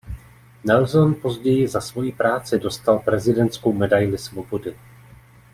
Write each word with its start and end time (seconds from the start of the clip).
Nelson 0.63 1.15
později 1.15 1.67
za 1.67 1.81
svoji 1.81 2.11
práci 2.11 2.59
dostal 2.59 2.99
prezidentskou 2.99 3.73
medaili 3.73 4.17
svobody. 4.17 4.75